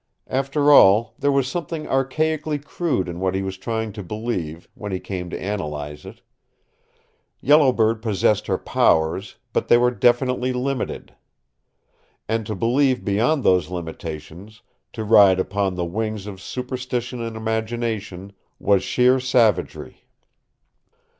[0.25, 4.91] After all, there was something archaically crude in what he was trying to believe, when
[4.91, 6.23] he came to analyze it.
[7.39, 11.13] Yellow Bird possessed her powers, but they were definitely limited.
[12.27, 18.33] And to believe beyond those limitations, to ride upon the wings of superstition and imagination,
[18.57, 20.05] was sheer savagery.